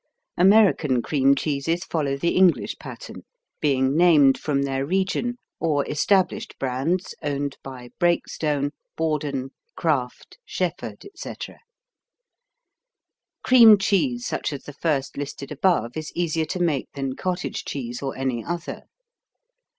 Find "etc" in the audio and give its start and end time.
11.05-11.59